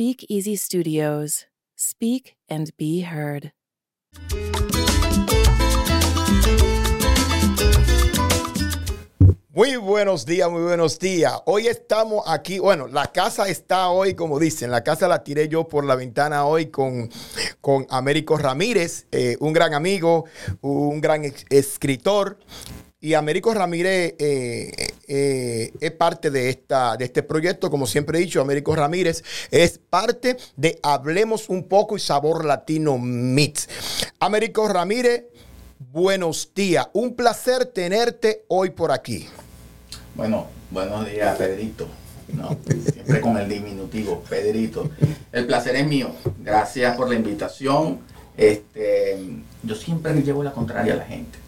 [0.00, 1.46] Speak Easy Studios.
[1.76, 3.52] Speak and be heard.
[9.48, 11.32] Muy buenos días, muy buenos días.
[11.46, 15.66] Hoy estamos aquí, bueno, la casa está hoy, como dicen, la casa la tiré yo
[15.66, 17.10] por la ventana hoy con,
[17.60, 20.26] con Américo Ramírez, eh, un gran amigo,
[20.60, 22.38] un gran escritor.
[23.00, 24.72] Y Américo Ramírez eh,
[25.06, 29.22] eh, es parte de, esta, de este proyecto, como siempre he dicho, Américo Ramírez
[29.52, 33.68] es parte de Hablemos un poco y Sabor Latino Mix.
[34.18, 35.26] Américo Ramírez,
[35.92, 36.88] buenos días.
[36.92, 39.28] Un placer tenerte hoy por aquí.
[40.16, 41.86] Bueno, buenos días, Pedrito.
[42.92, 44.90] Siempre con el diminutivo, Pedrito.
[45.30, 46.10] El placer es mío.
[46.40, 48.00] Gracias por la invitación.
[48.36, 49.20] Este,
[49.62, 51.38] yo siempre le llevo la contraria a la gente.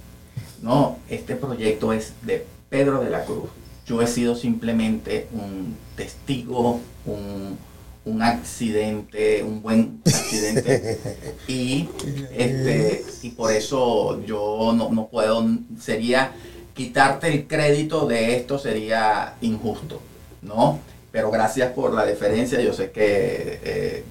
[0.63, 3.51] No, este proyecto es de Pedro de la Cruz.
[3.87, 7.59] Yo he sido simplemente un testigo, un,
[8.05, 10.99] un accidente, un buen accidente.
[11.49, 11.89] Y,
[12.31, 15.45] este, y por eso yo no, no puedo,
[15.81, 16.33] sería
[16.75, 20.01] quitarte el crédito de esto sería injusto,
[20.43, 20.79] ¿no?
[21.11, 24.05] Pero gracias por la deferencia, yo sé que eh,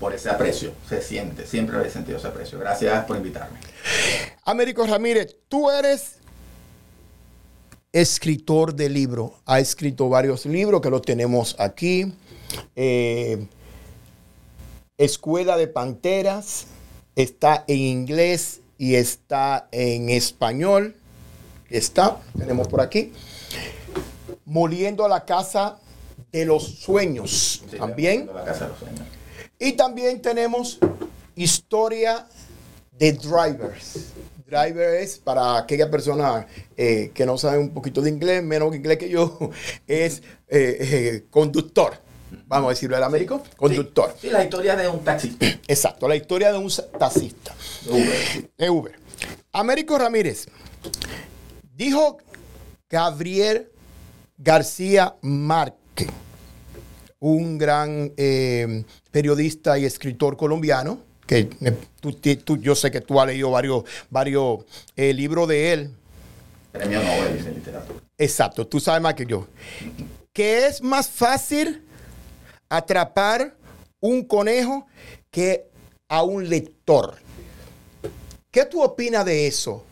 [0.00, 2.58] por ese aprecio se siente, siempre he sentido ese aprecio.
[2.58, 3.58] Gracias por invitarme.
[4.50, 6.16] Américo Ramírez, tú eres
[7.92, 9.30] escritor de libros.
[9.46, 12.12] Ha escrito varios libros que los tenemos aquí.
[12.74, 13.46] Eh,
[14.98, 16.66] Escuela de Panteras
[17.14, 20.96] está en inglés y está en español.
[21.68, 23.12] Está, tenemos por aquí.
[24.44, 25.78] Moliendo a la casa
[26.32, 27.62] de los sueños.
[27.70, 28.28] Sí, También.
[28.34, 29.02] La casa de los sueños.
[29.60, 30.80] Y también tenemos
[31.36, 32.26] historia
[32.98, 34.10] de drivers.
[34.50, 38.98] Driver es para aquella persona eh, que no sabe un poquito de inglés, menos inglés
[38.98, 39.38] que yo,
[39.86, 41.94] es eh, eh, conductor.
[42.46, 44.14] Vamos a decirlo en Américo, conductor.
[44.20, 45.46] Sí, la historia de un taxista.
[45.68, 48.50] Exacto, la historia de un taxista de Uber.
[48.58, 48.98] de Uber.
[49.52, 50.46] Américo Ramírez
[51.74, 52.18] dijo
[52.88, 53.70] Gabriel
[54.36, 56.08] García Márquez,
[57.20, 58.12] un gran
[59.10, 61.44] periodista y escritor colombiano, que
[62.00, 64.64] tú- tú- yo sé que tú has leído varios, varios
[64.96, 65.90] eh, libros de él.
[66.72, 68.00] Premio Nobel de literatura.
[68.18, 69.46] Exacto, tú sabes más que yo.
[70.32, 71.84] Que es más fácil
[72.68, 73.54] atrapar
[74.00, 74.86] un conejo
[75.30, 75.68] que
[76.08, 77.16] a un lector.
[78.50, 79.84] ¿Qué tú opinas de eso,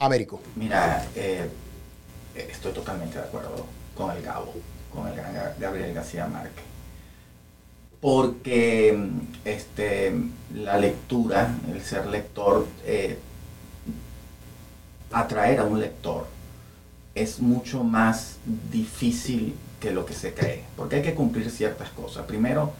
[0.00, 0.40] Américo?
[0.56, 1.48] Mira, eh,
[2.34, 3.64] estoy totalmente de acuerdo
[3.96, 4.54] con el Gabo,
[4.92, 6.64] con el gran Ga- Gabriel García Márquez.
[8.00, 8.96] Porque
[9.44, 10.12] este,
[10.54, 13.18] la lectura, el ser lector, eh,
[15.10, 16.26] atraer a un lector
[17.14, 18.36] es mucho más
[18.70, 22.26] difícil que lo que se cree, porque hay que cumplir ciertas cosas.
[22.26, 22.72] Primero,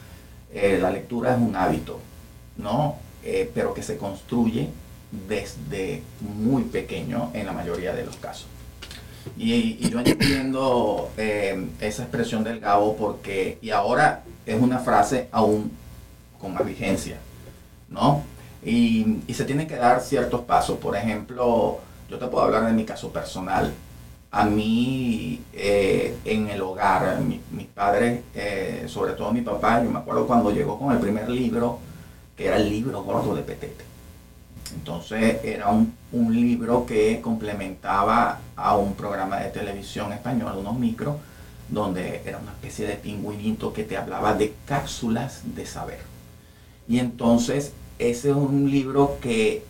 [0.52, 1.98] eh, la lectura es un hábito,
[2.56, 2.96] ¿no?
[3.24, 4.68] Eh, pero que se construye
[5.28, 8.46] desde muy pequeño en la mayoría de los casos.
[9.36, 15.70] Y, yo entiendo eh, esa expresión del Gabo porque, y ahora es una frase aún
[16.40, 17.16] con más vigencia,
[17.88, 18.22] ¿no?
[18.64, 20.78] Y, se tienen que dar ciertos pasos.
[20.78, 21.78] Por ejemplo,
[22.10, 23.72] yo te puedo hablar de mi caso personal.
[24.30, 29.90] A mí, eh, en el hogar, mi- mis padres, eh, sobre todo mi papá, yo
[29.90, 31.78] me acuerdo cuando llegó con el primer libro,
[32.36, 33.84] que era el libro gordo de Petete.
[34.74, 41.16] Entonces era un, un libro que complementaba a un programa de televisión español, unos micros,
[41.68, 46.00] donde era una especie de pingüinito que te hablaba de cápsulas de saber.
[46.88, 49.62] Y entonces ese es un libro que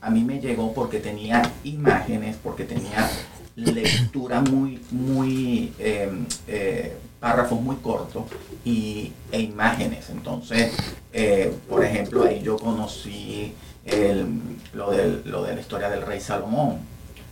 [0.00, 3.10] a mí me llegó porque tenía imágenes, porque tenía
[3.56, 6.10] lectura muy, muy, eh,
[6.46, 6.96] eh,
[7.26, 8.22] párrafos muy cortos
[8.64, 10.10] y, e imágenes.
[10.10, 10.72] Entonces,
[11.12, 13.52] eh, por ejemplo, ahí yo conocí
[13.84, 14.38] el-
[14.72, 16.78] lo, del- lo de la historia del rey Salomón,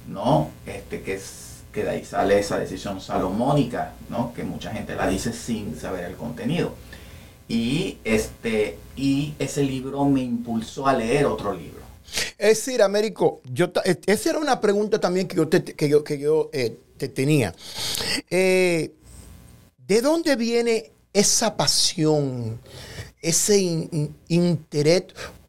[0.08, 0.50] ¿no?
[0.66, 4.34] Este, que, es, que de ahí sale esa decisión salomónica, ¿no?
[4.34, 6.72] Que mucha gente la dice sin saber el contenido.
[7.46, 11.84] Y, este, y ese libro me impulsó a leer otro libro.
[12.36, 13.70] Es decir, Américo, yo,
[14.06, 17.54] esa era una pregunta también que yo te, que yo, que yo, eh, te tenía.
[18.30, 18.90] Eh,
[19.86, 22.58] ¿De dónde viene esa pasión,
[23.20, 25.04] ese in- in- interés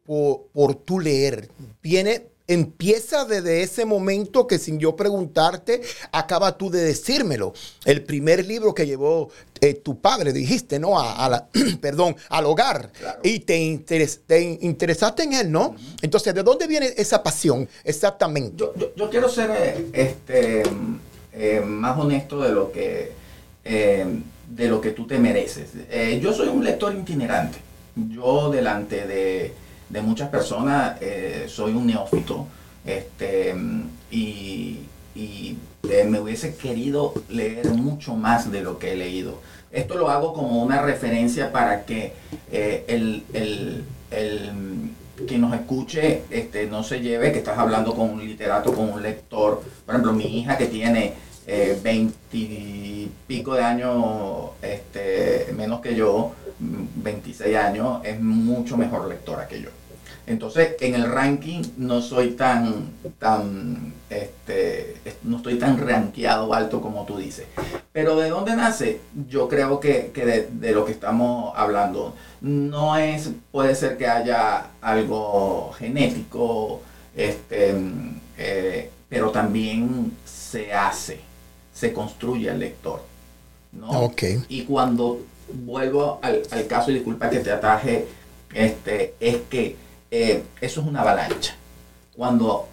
[0.06, 1.50] por, por tu leer?
[1.82, 7.54] ¿Viene, empieza desde ese momento que sin yo preguntarte, acaba tú de decírmelo?
[7.86, 9.30] El primer libro que llevó
[9.62, 11.00] eh, tu padre, dijiste, ¿no?
[11.00, 11.48] A, a la,
[11.82, 12.92] perdón, al hogar.
[12.92, 13.20] Claro.
[13.24, 15.76] Y te, interes- te interesaste en él, ¿no?
[16.02, 18.58] Entonces, ¿de dónde viene esa pasión exactamente?
[18.58, 20.64] Yo, yo- yo quiero ser eh, este,
[21.32, 23.24] eh, más honesto de lo que
[23.66, 24.06] eh,
[24.50, 25.72] de lo que tú te mereces.
[25.90, 27.58] Eh, yo soy un lector itinerante.
[27.96, 29.54] Yo delante de,
[29.90, 32.48] de muchas personas eh, soy un neófito.
[32.86, 33.56] Este,
[34.12, 34.80] y,
[35.16, 35.58] y
[36.08, 39.42] me hubiese querido leer mucho más de lo que he leído.
[39.72, 42.14] Esto lo hago como una referencia para que
[42.52, 44.52] el, el, el
[45.28, 49.02] quien nos escuche este, no se lleve que estás hablando con un literato, con un
[49.02, 49.64] lector.
[49.86, 51.14] Por ejemplo, mi hija que tiene
[51.48, 59.48] eh, 20 pico de años este, menos que yo, 26 años, es mucho mejor lectora
[59.48, 59.70] que yo.
[60.28, 62.90] Entonces, en el ranking no soy tan,
[63.20, 67.46] tan, este, no estoy tan rankeado alto como tú dices.
[67.92, 69.02] Pero ¿de dónde nace?
[69.30, 72.16] Yo creo que, que de, de, lo que estamos hablando.
[72.42, 76.82] No es, puede ser que haya algo genético,
[77.16, 77.76] este,
[78.38, 81.20] eh, pero también se hace,
[81.76, 83.04] se construye el lector.
[83.74, 83.90] ¿no?
[84.06, 84.44] Okay.
[84.50, 85.20] Y cuando
[85.54, 88.08] vuelvo al, al caso, y disculpa que te ataje,
[88.54, 89.76] este, es que
[90.10, 91.56] eh, eso es una avalancha.
[92.16, 92.68] Cuando,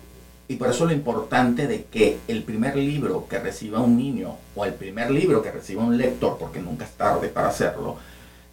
[0.47, 4.65] y por eso lo importante de que el primer libro que reciba un niño o
[4.65, 7.97] el primer libro que reciba un lector, porque nunca es tarde para hacerlo,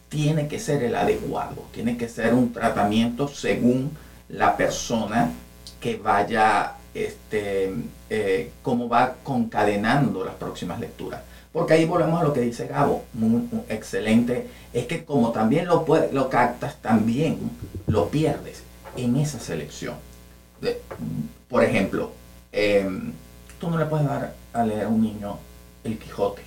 [0.09, 3.91] tiene que ser el adecuado, tiene que ser un tratamiento según
[4.27, 5.31] la persona
[5.79, 7.73] que vaya, este,
[8.09, 11.21] eh, cómo va concadenando las próximas lecturas.
[11.51, 15.67] Porque ahí volvemos a lo que dice Gabo, muy, muy excelente, es que como también
[15.67, 17.39] lo, puede, lo captas, también
[17.87, 18.63] lo pierdes
[18.95, 19.95] en esa selección.
[20.61, 20.79] De,
[21.47, 22.11] por ejemplo,
[22.51, 22.87] eh,
[23.59, 25.37] tú no le puedes dar a leer a un niño
[25.83, 26.43] El Quijote,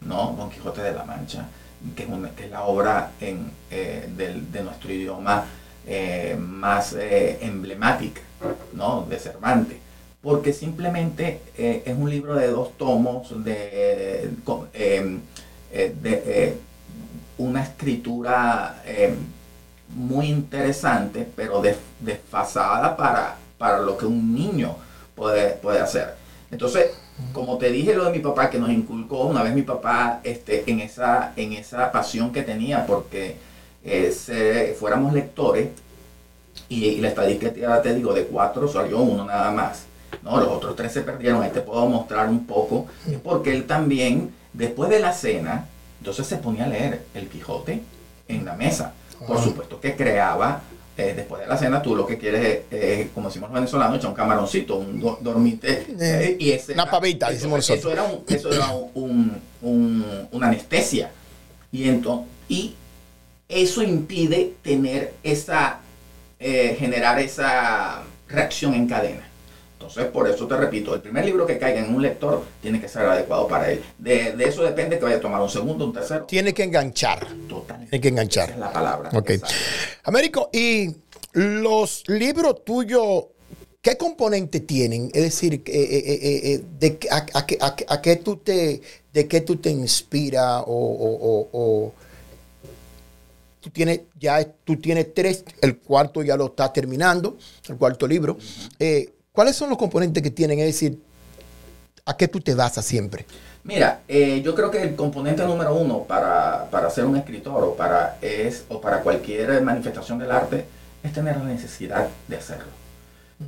[0.00, 0.34] ¿no?
[0.36, 1.46] Don Quijote de la Mancha,
[1.94, 5.44] que es, la obra en, eh, del, de nuestro idioma
[6.38, 8.20] más emblemática,
[8.72, 9.06] ¿no?
[9.08, 9.78] De Cervantes.
[10.22, 14.28] Porque simplemente es un libro de dos tomos, de,
[15.72, 16.56] de
[17.38, 18.82] una escritura
[19.94, 21.62] muy interesante, pero
[22.00, 24.76] desfasada para, para lo que un niño
[25.14, 26.14] puede, puede hacer.
[26.50, 26.90] Entonces,
[27.32, 30.70] como te dije lo de mi papá, que nos inculcó una vez mi papá este,
[30.70, 33.36] en, esa, en esa pasión que tenía, porque
[33.84, 35.68] eh, se, fuéramos lectores,
[36.68, 39.84] y, y, la estadística, te digo, de cuatro salió uno nada más.
[40.22, 41.42] No, los otros tres se perdieron.
[41.42, 42.86] Ahí te puedo mostrar un poco.
[43.10, 45.66] Es porque él también, después de la cena,
[45.98, 47.82] entonces se ponía a leer El Quijote
[48.28, 48.92] en la mesa.
[49.26, 50.62] Por supuesto que creaba,
[50.96, 53.98] eh, después de la cena, tú lo que quieres es, eh, como decimos los venezolanos,
[53.98, 55.86] echar un camaroncito, un do, dormite.
[55.98, 57.78] Eh, y ese una era, pavita, eso, decimos nosotros.
[57.78, 61.10] Eso era, un, eso era un, un, una anestesia.
[61.70, 62.74] Y, entonces, y
[63.48, 65.80] eso impide tener esa,
[66.38, 69.28] generar esa reacción en cadena.
[69.74, 72.88] Entonces, por eso te repito, el primer libro que caiga en un lector tiene que
[72.88, 73.82] ser adecuado para él.
[73.98, 76.24] De, de eso depende que vaya a tomar un segundo, un tercero.
[76.24, 77.24] Tiene que enganchar.
[77.48, 77.90] Totalmente.
[77.90, 78.48] Tiene que enganchar.
[78.48, 79.10] Esa es la palabra.
[79.14, 79.30] Ok.
[80.04, 80.90] Américo, y
[81.34, 83.26] los libros tuyos,
[83.80, 85.10] ¿qué componente tienen?
[85.14, 88.80] Es decir, eh, eh, eh, de, a, a, a, a, qué tú te,
[89.12, 91.92] ¿de qué tú te inspiras o, o, o
[93.66, 97.36] tú tienes ya tú tienes tres, el cuarto ya lo estás terminando,
[97.68, 98.38] el cuarto libro.
[98.78, 100.60] Eh, ¿Cuáles son los componentes que tienen?
[100.60, 101.02] Es decir,
[102.04, 103.26] ¿a qué tú te basas siempre?
[103.64, 107.74] Mira, eh, yo creo que el componente número uno para, para ser un escritor o
[107.74, 110.64] para, es, o para cualquier manifestación del arte
[111.02, 112.70] es tener la necesidad de hacerlo.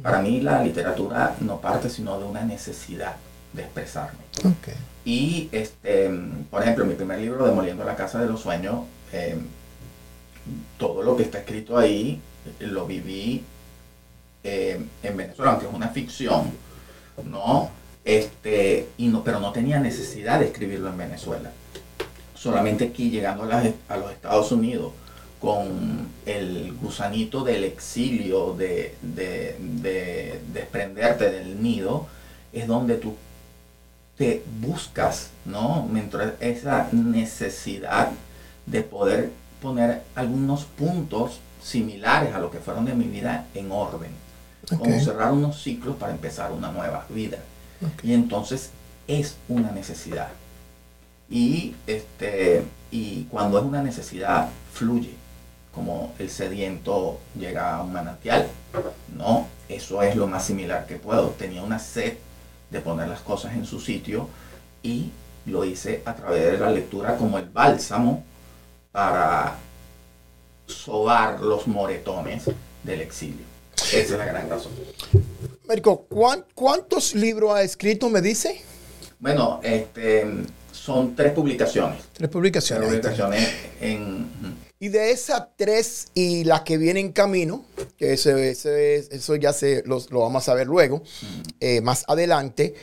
[0.03, 3.15] Para mí la literatura no parte sino de una necesidad
[3.53, 4.19] de expresarme.
[4.41, 4.75] Okay.
[5.05, 6.11] Y, este,
[6.51, 8.81] por ejemplo, mi primer libro, Demoliendo la Casa de los Sueños,
[9.13, 9.39] eh,
[10.79, 12.21] todo lo que está escrito ahí
[12.61, 13.45] lo viví
[14.45, 16.53] eh, en Venezuela, aunque es una ficción,
[17.25, 17.71] ¿no?
[18.05, 21.51] Este, y no, pero no tenía necesidad de escribirlo en Venezuela.
[22.35, 24.93] Solamente aquí, llegando a, a los Estados Unidos,
[25.41, 32.07] con el gusanito del exilio, de, de, de, desprenderte del nido,
[32.53, 33.15] es donde tú
[34.17, 35.89] te buscas, ¿no?
[35.91, 38.11] Mientras esa necesidad
[38.67, 44.11] de poder poner algunos puntos similares a lo que fueron de mi vida en orden.
[44.65, 44.79] Okay.
[44.79, 47.39] Como cerrar unos ciclos para empezar una nueva vida.
[47.81, 48.11] Okay.
[48.11, 48.71] Y entonces
[49.07, 50.29] es una necesidad.
[51.31, 55.15] Y, este, y cuando es una necesidad, fluye.
[55.75, 58.49] Como el sediento llega a un manantial.
[59.17, 59.47] ¿no?
[59.69, 61.31] Eso es lo más similar que puedo.
[61.31, 62.15] Tenía una sed
[62.71, 64.29] de poner las cosas en su sitio
[64.83, 65.11] y
[65.47, 68.23] lo hice a través de la lectura como el bálsamo
[68.99, 69.57] para
[70.67, 72.47] sobar los moretones
[72.83, 73.45] del exilio.
[73.77, 74.73] Esa es la gran razón.
[75.67, 76.05] Américo,
[76.53, 78.61] ¿cuántos libros ha escrito, me dice?
[79.21, 80.27] Bueno, este,
[80.73, 81.99] son tres publicaciones.
[81.99, 82.89] Tres Tres publicaciones.
[82.89, 83.49] publicaciones
[83.81, 84.27] en...
[84.81, 87.65] Y de esas tres y las que vienen en camino,
[87.97, 91.05] que ese, ese- eso ya se, los- lo vamos a ver luego,
[91.61, 92.75] eh, más adelante,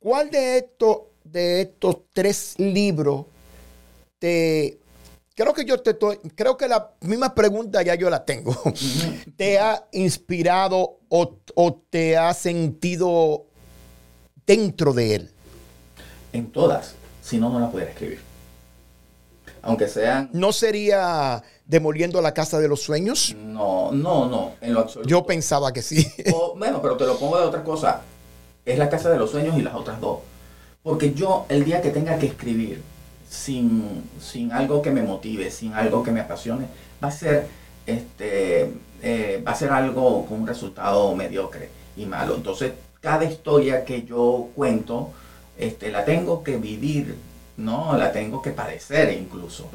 [0.00, 3.26] ¿cuál de estos, de estos tres libros
[4.18, 4.80] te...
[5.36, 8.56] Creo que yo te estoy, creo que la misma pregunta ya yo la tengo.
[9.36, 13.46] ¿Te ha inspirado o, o te ha sentido
[14.46, 15.30] dentro de él?
[16.32, 18.20] En todas, si no, no las pudiera escribir.
[19.62, 20.30] Aunque sean...
[20.32, 23.34] ¿No sería demoliendo la casa de los sueños?
[23.36, 25.08] No, no, no, en lo absoluto.
[25.08, 26.06] Yo pensaba que sí.
[26.32, 28.02] O, bueno, pero te lo pongo de otra cosa.
[28.64, 30.20] Es la casa de los sueños y las otras dos.
[30.82, 32.82] Porque yo, el día que tenga que escribir
[33.28, 36.66] sin, sin algo que me motive, sin algo que me apasione,
[37.02, 37.46] va a ser,
[37.86, 38.70] este,
[39.02, 42.34] eh, va a ser algo con un resultado mediocre y malo.
[42.34, 45.10] Entonces, cada historia que yo cuento,
[45.58, 47.16] este, la tengo que vivir,
[47.56, 47.96] ¿no?
[47.96, 49.68] La tengo que padecer incluso.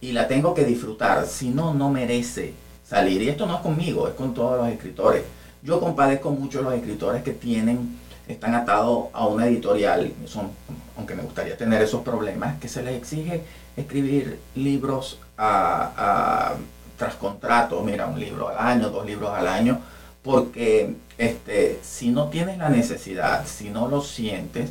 [0.00, 1.26] Y la tengo que disfrutar.
[1.26, 2.52] Si no, no merece
[2.86, 3.22] salir.
[3.22, 5.22] Y esto no es conmigo, es con todos los escritores.
[5.62, 10.50] Yo compadezco mucho a los escritores que tienen, están atados a una editorial, son,
[10.96, 13.42] aunque me gustaría tener esos problemas, que se les exige
[13.76, 19.80] escribir libros tras contrato, mira, un libro al año, dos libros al año,
[20.22, 24.70] porque este, si no tienes la necesidad, si no lo sientes,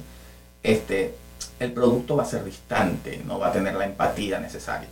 [0.63, 1.13] este,
[1.59, 4.87] el producto va a ser distante, no va a tener la empatía necesaria.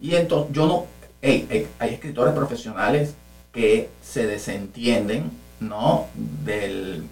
[0.00, 0.86] Y entonces yo no,
[1.22, 3.14] hay escritores profesionales
[3.52, 6.08] que se desentienden, ¿no?
[6.44, 7.04] Del,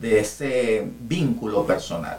[0.00, 2.18] de ese vínculo personal.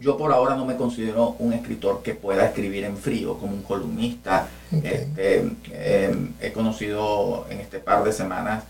[0.00, 3.62] Yo por ahora no me considero un escritor que pueda escribir en frío, como un
[3.62, 4.48] columnista.
[4.72, 8.64] Este, eh, he conocido en este par de semanas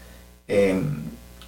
[0.49, 0.81] eh,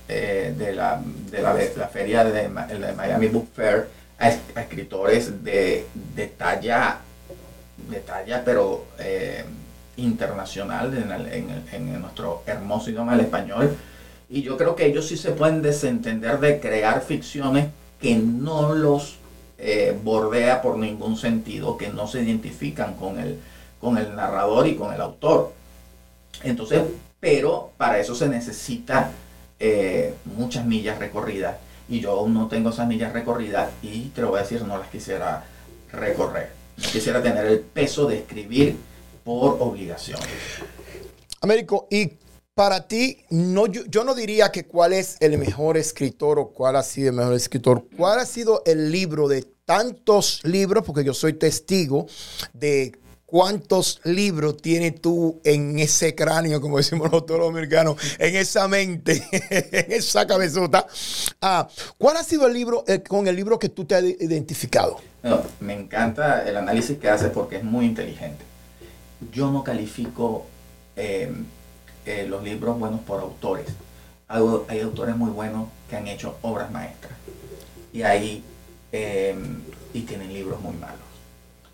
[0.09, 3.89] eh, de, la, de la, de la feria de, Miami Book Fair
[4.21, 6.99] a, es- a escritores de, de talla,
[7.91, 9.45] de talla pero eh,
[9.97, 13.77] internacional en, el- en el- en nuestro hermoso idioma el español.
[14.31, 17.67] Y yo creo que ellos sí se pueden desentender de crear ficciones
[18.01, 19.17] que no los
[19.65, 23.39] eh, bordea por ningún sentido, que no se identifican con el,
[23.81, 25.53] con el narrador y con el autor.
[26.43, 26.83] Entonces,
[27.21, 29.13] pero para eso se necesita
[29.61, 34.31] eh, muchas millas recorridas y yo aún no tengo esas millas recorridas y te lo
[34.31, 35.45] voy a decir, no las quisiera
[35.93, 36.51] recorrer.
[36.77, 38.77] Quisiera tener el peso de escribir
[39.23, 40.19] por obligación.
[41.41, 42.15] Américo, y
[42.55, 46.75] para ti, no, yo, yo no diría que cuál es el mejor escritor o cuál
[46.75, 47.85] ha sido el mejor escritor.
[47.97, 50.85] ¿Cuál ha sido el libro de tantos libros?
[50.85, 52.07] Porque yo soy testigo
[52.53, 52.93] de
[53.33, 58.69] cuántos libros tienes tú en ese cráneo, como decimos los todos los americanos, en esa
[58.69, 60.87] mente, en esa cabezota.
[61.41, 61.67] Ah,
[61.97, 64.99] ¿Cuál ha sido el libro eh, con el libro que tú te has identificado?
[65.61, 68.45] Me encanta el análisis que hace porque es muy inteligente.
[69.33, 70.45] Yo no califico
[70.97, 71.33] eh,
[72.05, 73.67] eh, los libros buenos por autores.
[74.29, 77.13] Hay autores muy buenos que han hecho obras maestras.
[77.95, 78.45] Y ahí
[78.93, 79.35] eh,
[79.93, 80.99] y tienen libros muy malos.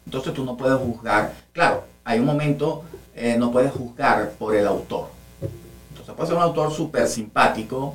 [0.07, 1.35] Entonces tú no puedes juzgar.
[1.53, 2.85] Claro, hay un momento,
[3.15, 5.09] eh, no puedes juzgar por el autor.
[5.91, 7.95] Entonces puede ser un autor súper simpático,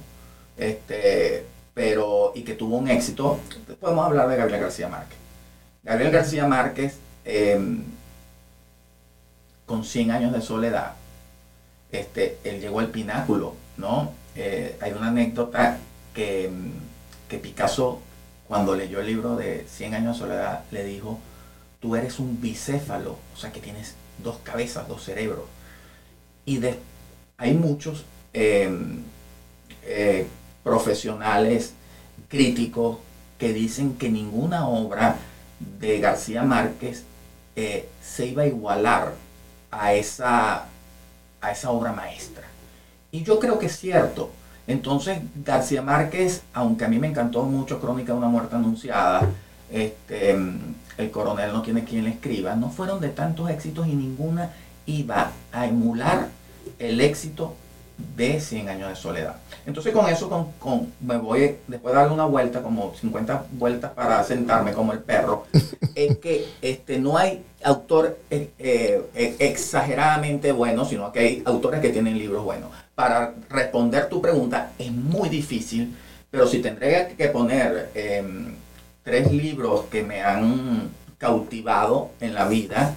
[0.58, 3.40] este, pero y que tuvo un éxito.
[3.80, 5.18] Podemos hablar de Gabriel García Márquez.
[5.84, 7.60] Gabriel García Márquez, eh,
[9.66, 10.94] con 100 años de soledad,
[11.92, 14.12] este, él llegó al pináculo, ¿no?
[14.36, 15.78] Eh, hay una anécdota
[16.14, 18.00] que, mm, que Picasso,
[18.54, 21.18] cuando leyó el libro de 100 años de soledad, le dijo,
[21.80, 25.46] tú eres un bicéfalo, o sea que tienes dos cabezas, dos cerebros.
[26.46, 26.60] Y
[27.38, 28.70] hay muchos eh,
[29.88, 30.28] eh,
[30.64, 31.74] profesionales,
[32.28, 33.00] críticos,
[33.40, 35.18] que dicen que ninguna obra
[35.80, 37.06] de García Márquez
[37.56, 39.16] eh, se iba a igualar
[39.72, 40.68] a esa,
[41.42, 42.44] a esa obra maestra.
[43.12, 44.30] Y yo creo que es cierto.
[44.68, 49.30] Entonces, García Márquez, aunque a mí me encantó mucho Crónica de una muerte anunciada,
[49.72, 50.38] este,
[50.98, 54.52] El coronel no tiene quien le escriba, no fueron de tantos éxitos y ninguna
[54.86, 56.28] iba a emular
[56.80, 57.56] el éxito
[58.16, 59.36] de 100 años de soledad.
[59.66, 63.92] Entonces con eso con, con- me voy, después de darle una vuelta, como 50 vueltas
[63.92, 65.46] para sentarme como el perro,
[65.96, 71.90] es que este, no hay autor eh, eh, exageradamente bueno, sino que hay autores que
[71.90, 72.70] tienen libros buenos.
[72.96, 75.96] Para responder tu pregunta es muy difícil,
[76.30, 78.56] pero si tendría que poner em,
[79.04, 82.94] tres libros que me han cautivado en la vida,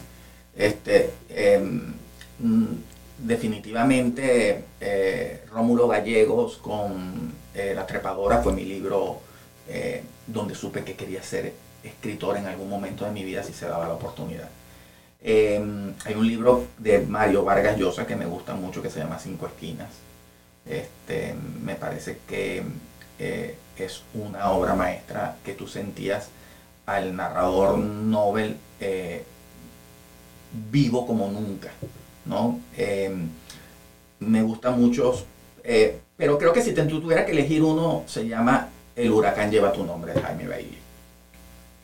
[0.54, 1.94] este, em,
[2.38, 2.66] mm,
[3.18, 9.20] definitivamente eh, Rómulo Gallegos con eh, La Trepadora fue mi libro
[9.68, 13.66] eh, donde supe que quería ser escritor en algún momento de mi vida si se
[13.66, 14.48] daba la oportunidad.
[15.23, 19.18] Em, hay un libro de Mario Vargas Llosa que me gusta mucho que se llama
[19.18, 19.90] Cinco Esquinas.
[20.64, 22.62] Este, me parece que
[23.18, 26.28] eh, es una obra maestra que tú sentías
[26.87, 29.25] al narrador Nobel eh,
[30.70, 31.70] vivo como nunca.
[32.26, 32.61] ¿no?
[32.76, 33.28] Em,
[34.20, 35.14] me gusta mucho,
[35.64, 39.50] eh, pero creo que si te, tú tuvieras que elegir uno, se llama El huracán
[39.50, 40.78] lleva tu nombre Jaime Bailey.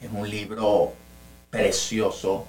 [0.01, 0.93] Es un libro
[1.51, 2.47] precioso,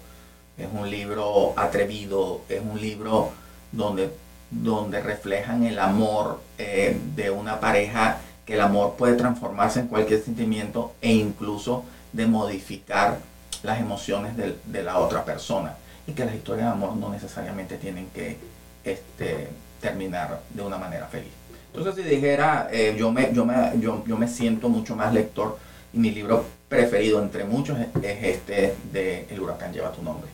[0.58, 3.32] es un libro atrevido, es un libro
[3.72, 4.12] donde,
[4.52, 10.22] donde reflejan el amor eh, de una pareja, que el amor puede transformarse en cualquier
[10.22, 13.18] sentimiento e incluso de modificar
[13.64, 15.76] las emociones de, de la otra persona.
[16.06, 18.38] Y que las historias de amor no necesariamente tienen que
[18.84, 19.48] este,
[19.80, 21.32] terminar de una manera feliz.
[21.74, 25.58] Entonces, si dijera, eh, yo, me, yo, me, yo, yo, me siento mucho más lector
[25.92, 30.30] y mi libro preferido entre muchos es, este de El huracán lleva tu nombre,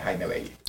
[0.00, 0.26] Jaime.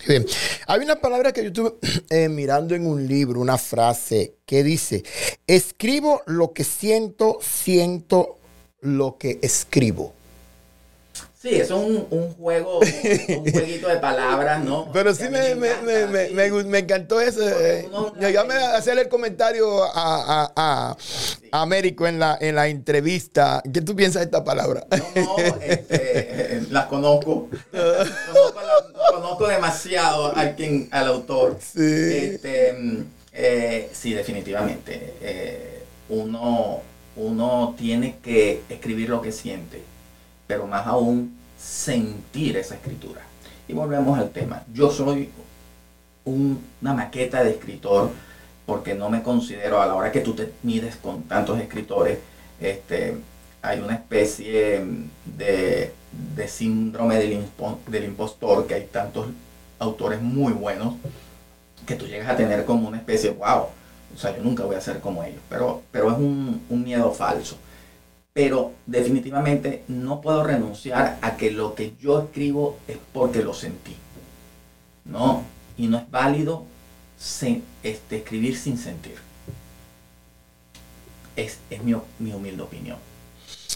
[0.07, 0.25] Bien.
[0.67, 1.73] Hay una palabra que yo estuve
[2.09, 5.03] eh, mirando en un libro, una frase que dice,
[5.47, 8.37] escribo lo que siento, siento
[8.81, 10.13] lo que escribo.
[11.45, 14.91] Sí, es un, un juego, un jueguito de palabras, ¿no?
[14.91, 17.47] Pero sí me, me, me, me, me, encantó eso.
[17.47, 17.87] Eh.
[18.19, 20.97] Yo me hacer el comentario a, a, a,
[21.51, 23.61] a, Américo en la, en la entrevista.
[23.71, 24.87] ¿Qué tú piensas de esta palabra?
[24.89, 27.47] No, no, este, las conozco.
[29.11, 31.59] conozco, demasiado al, quien, al autor.
[31.61, 31.79] Sí.
[31.79, 32.75] Este,
[33.33, 35.13] eh, sí, definitivamente.
[35.21, 36.81] Eh, uno,
[37.17, 39.94] uno tiene que escribir lo que siente
[40.47, 43.21] pero más aún sentir esa escritura.
[43.67, 44.63] Y volvemos al tema.
[44.73, 45.29] Yo soy
[46.25, 48.11] una maqueta de escritor
[48.65, 52.17] porque no me considero, a la hora que tú te mides con tantos escritores,
[52.59, 53.15] este,
[53.61, 54.83] hay una especie
[55.37, 55.93] de,
[56.47, 59.27] síndrome del, impostor, que hay tantos
[59.77, 60.95] autores muy buenos,
[61.85, 63.67] que tú llegas a tener como una especie, wow,
[64.15, 67.11] o sea, yo nunca voy a ser como ellos, pero, pero es un, un miedo
[67.11, 67.57] falso
[68.35, 73.95] pero definitivamente no puedo renunciar a que lo que yo escribo es porque lo sentí.
[75.05, 75.41] ¿No?
[75.77, 76.65] Y no es válido
[77.81, 79.15] este, escribir sin sentir.
[81.37, 81.93] Es, mi,
[82.33, 82.97] humilde opinión.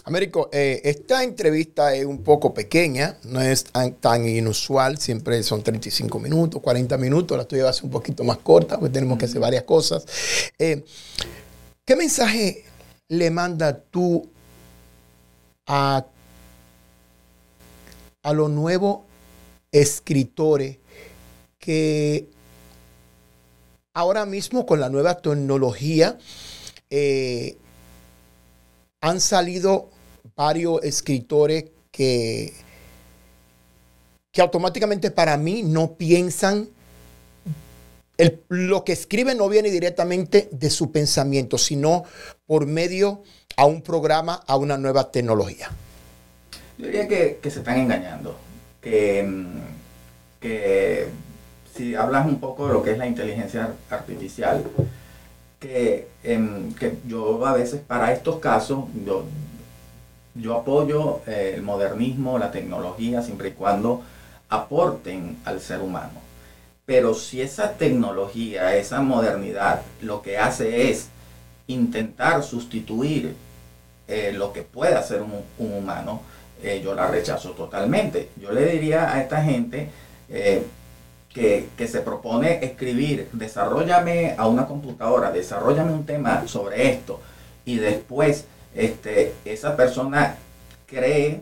[0.03, 6.19] Américo, eh, esta entrevista es un poco pequeña, no es tan, inusual, siempre son 35
[6.19, 9.23] minutos, 40 minutos, la tuya va a ser un poquito más corta, porque tenemos que
[9.23, 10.05] hacer varias cosas.
[10.57, 10.83] Eh,
[11.85, 12.65] ¿Qué mensaje
[13.07, 14.29] le manda tú
[15.69, 16.05] a,
[18.33, 19.01] los nuevos
[19.71, 20.77] escritores
[21.57, 22.27] que
[23.93, 26.17] ahora mismo con la nueva tecnología
[26.89, 27.57] eh,
[29.01, 29.89] han salido
[30.35, 32.53] varios escritores que,
[34.31, 36.69] que automáticamente para mí no piensan,
[38.49, 42.03] lo que escriben no viene directamente de su pensamiento, sino
[42.45, 43.23] por medio
[43.59, 45.69] a un programa, a una nueva tecnología?
[46.77, 48.37] Yo diría que, se están engañando.
[48.79, 51.07] Que, mm, que,
[51.75, 54.63] si hablas un poco de lo que es la inteligencia artificial,
[55.59, 56.73] que, em,
[57.05, 59.25] yo a veces para estos casos, yo,
[60.35, 64.03] yo apoyo eh, el modernismo, la tecnología, siempre y cuando
[64.47, 66.21] aporten al ser humano.
[66.85, 71.09] Pero si esa tecnología, esa modernidad, lo que hace es
[71.67, 73.35] intentar sustituir
[74.09, 76.21] eh, lo que puede hacer un, humano,
[76.63, 78.29] eh, yo la rechazo totalmente.
[78.41, 79.87] Yo le diría a esta gente
[80.29, 80.63] eh,
[81.31, 87.21] que, se propone escribir, desarrollame a una computadora, desarrollame un tema sobre esto,
[87.65, 88.45] y después
[88.75, 90.35] este, esa persona
[90.87, 91.41] cree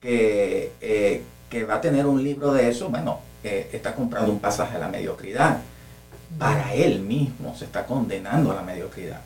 [0.00, 4.80] que, que va a tener un libro de eso, bueno, está comprando un pasaje a
[4.80, 5.58] la mediocridad.
[6.38, 9.20] Para él mismo se está condenando a la mediocridad.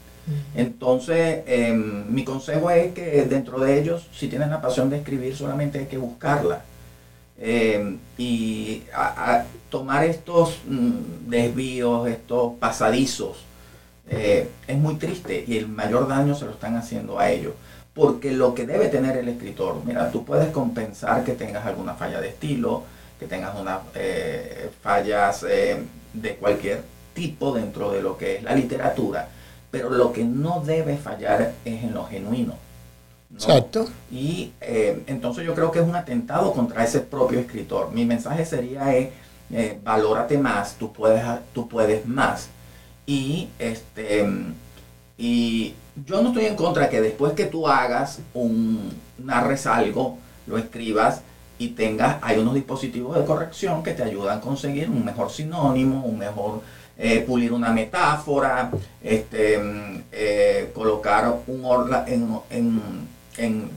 [0.55, 5.37] Entonces, em, mi consejo es que dentro de ellos, si tienen la pasión de escribir,
[5.37, 6.63] solamente hay que buscarla.
[7.39, 8.83] Em, y
[9.69, 13.45] tomar estos mm, desvíos, estos pasadizos,
[14.09, 17.55] eh, es muy triste y el mayor daño se lo están haciendo a ellos.
[17.95, 22.21] Porque lo que debe tener el escritor, mira, tú puedes compensar que tengas alguna falla
[22.21, 22.83] de estilo,
[23.19, 25.77] que tengas unas eh, fallas eh,
[26.13, 26.83] de cualquier
[27.15, 29.29] tipo dentro de lo que es la literatura,
[29.75, 32.55] pero lo que no debe fallar es en lo genuino.
[33.35, 33.89] Exacto.
[34.09, 37.91] Y eh, entonces yo creo que es un atentado contra ese propio escritor.
[37.91, 39.09] Mi mensaje sería es,
[39.51, 42.51] eh, valórate más, tú puedes, tú puedes más.
[43.05, 44.25] Y, este,
[45.19, 45.75] y
[46.07, 51.23] yo no estoy en contra que después que tú hagas un, narres algo, lo escribas
[51.59, 56.05] y tengas, hay unos dispositivos de corrección que te ayudan a conseguir un mejor sinónimo,
[56.05, 56.61] un mejor
[56.97, 58.71] eh, pulir una metáfora,
[59.03, 62.81] este, mm, eh, colocar un orla en, en,
[63.37, 63.71] en,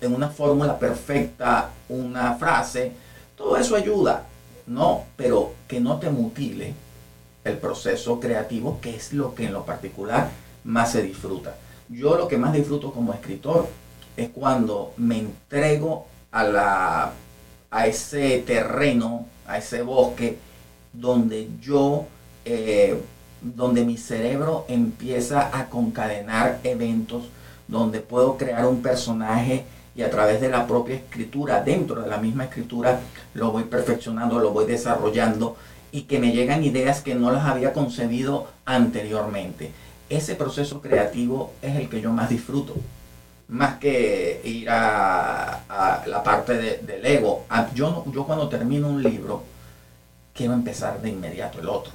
[0.00, 2.92] en una fórmula perfecta, una frase,
[3.36, 4.26] todo eso ayuda,
[4.66, 6.74] no, pero que no te mutile
[7.44, 10.30] el proceso creativo, que es lo que en lo particular
[10.64, 11.56] más se disfruta.
[11.88, 13.68] Yo lo que más disfruto como escritor
[14.16, 17.12] es cuando me entrego a, la,
[17.70, 20.38] a ese terreno, a ese bosque,
[20.94, 22.06] donde yo,
[22.44, 22.98] eh,
[23.42, 27.24] donde mi cerebro empieza a concadenar eventos,
[27.68, 29.64] donde puedo crear un personaje
[29.96, 33.00] y a través de la propia escritura, dentro de la misma escritura,
[33.34, 35.56] lo voy perfeccionando, lo voy desarrollando
[35.92, 39.70] y que me llegan ideas que no las había concebido anteriormente.
[40.08, 42.74] Ese proceso creativo es el que yo más disfruto,
[43.48, 47.44] más que ir a, la parte del ego.
[47.48, 49.44] Ah, yo cuando termino un libro,
[50.34, 51.92] quiero empezar de inmediato el otro.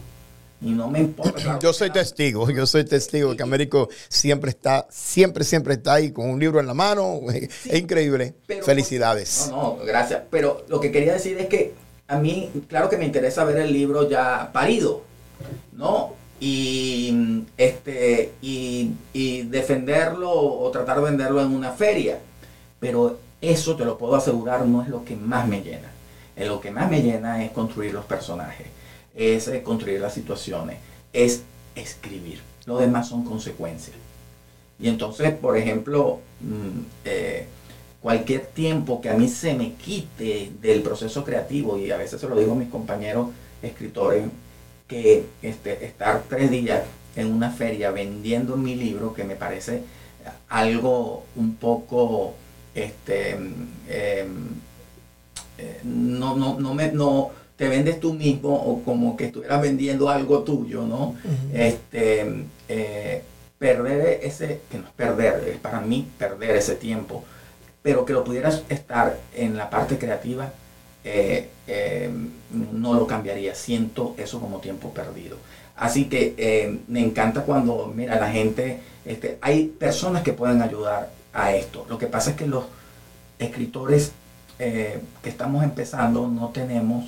[0.61, 1.57] Y no me importa.
[1.59, 6.29] yo soy testigo, yo soy testigo que Américo siempre está, siempre, siempre está ahí con
[6.29, 7.21] un libro en la mano.
[7.33, 8.33] es increíble.
[8.63, 9.47] Felicidades.
[9.51, 10.23] No, no, gracias.
[10.29, 11.73] Pero lo que quería decir es que
[12.07, 15.03] a mí, claro que me interesa ver el libro ya parido,
[15.73, 16.15] ¿no?
[16.41, 22.19] Y, este, y, y defenderlo o tratar de venderlo en una feria.
[22.81, 25.89] Pero eso te lo puedo asegurar, no es lo que más me llena.
[26.47, 28.67] Lo que más me llena es construir los personajes,
[29.15, 30.77] es eh, construir las situaciones,
[31.11, 31.43] es
[31.75, 32.39] escribir.
[32.65, 33.97] Lo demás son consecuencias.
[34.79, 37.45] Y entonces, por ejemplo, mm, eh,
[38.01, 42.29] cualquier tiempo que a mí se me quite del proceso creativo, y a veces se
[42.29, 43.29] lo digo a mis compañeros
[43.61, 44.25] escritores,
[44.87, 46.83] que este, estar tres días
[47.15, 49.83] en una feria vendiendo mi libro, que me parece
[50.47, 52.35] algo un poco,
[52.73, 54.47] este, em,
[55.59, 60.09] eh, no, no, no, me, no te vendes tú mismo o como que estuvieras vendiendo
[60.09, 61.15] algo tuyo, ¿no?
[61.53, 63.23] este, eh,
[63.57, 67.23] perder ese, que no es perder, es para mí perder ese tiempo
[67.81, 70.51] pero que lo pudieras estar en la parte creativa,
[71.03, 72.09] eh, eh,
[72.73, 73.55] no lo cambiaría.
[73.55, 75.37] Siento eso como tiempo perdido.
[75.75, 81.09] Así que eh, me encanta cuando, mira, la gente, este, hay personas que pueden ayudar
[81.33, 81.85] a esto.
[81.89, 82.65] Lo que pasa es que los
[83.39, 84.11] escritores
[84.59, 87.05] que estamos empezando no tenemos,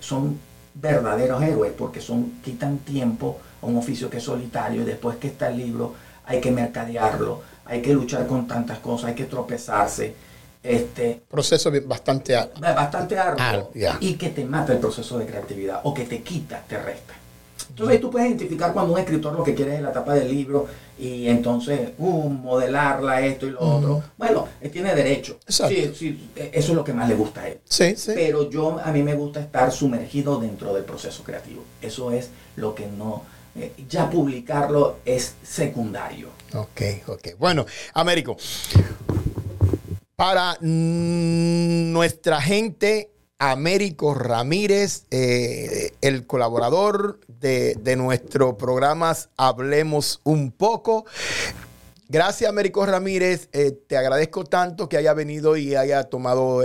[0.00, 0.38] son
[0.74, 5.28] verdaderos héroes porque son, quitan tiempo a un oficio que es solitario y después que
[5.28, 5.94] está el libro
[6.26, 10.14] hay que mercadearlo, hay que luchar con tantas cosas, hay que tropezarse.
[10.62, 13.70] Este, proceso bastante Bastante arduo.
[14.00, 17.14] Y que te mata el proceso de creatividad o que te quita, te resta.
[17.70, 20.28] Entonces ahí tú puedes identificar cuando un escritor lo que quiere es la tapa del
[20.28, 20.66] libro
[20.98, 24.02] y entonces uh, modelarla, esto y lo otro.
[24.18, 25.38] Bueno, él tiene derecho.
[25.48, 27.60] Sí, sí, e, eso es lo que más le gusta a él.
[27.64, 28.12] Sí, sí.
[28.14, 31.64] Pero yo, a mí me gusta estar sumergido dentro del proceso creativo.
[31.80, 33.22] Eso es lo que no
[33.56, 36.28] eh, ya publicarlo es secundario.
[36.54, 37.28] Ok, ok.
[37.38, 38.36] Bueno, Américo,
[40.16, 51.04] para nuestra gente, Américo Ramírez, eh, el colaborador de, nuestro programa Hablemos un poco.
[52.08, 53.48] Gracias, Américo Ramírez.
[53.52, 56.62] Eh, te agradezco tanto que haya venido y haya tomado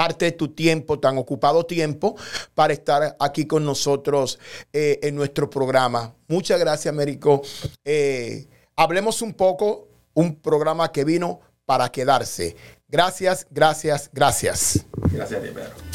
[0.00, 2.16] parte de tu tiempo, tan ocupado tiempo,
[2.54, 4.38] para estar aquí con nosotros
[4.72, 6.14] eh, en nuestro programa.
[6.26, 7.42] Muchas gracias, Américo.
[7.84, 12.56] Eh, hablemos un poco, un programa que vino para quedarse.
[12.88, 14.86] Gracias, gracias, gracias.
[15.12, 15.89] Gracias a Pedro.